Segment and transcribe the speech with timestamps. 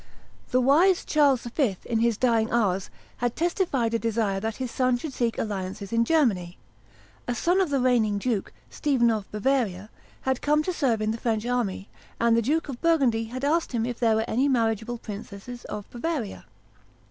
[0.49, 4.97] The wise Charles V., in his dying hours, had testified a desire that his son
[4.97, 6.57] should seek alliances in Germany.
[7.27, 9.91] A son of the reigning duke, Stephen of Bavaria,
[10.21, 11.87] had come to serve in the French army,
[12.19, 15.87] and the Duke of Burgundy had asked him if there were any marriageable princess of
[15.91, 16.45] Bavaria.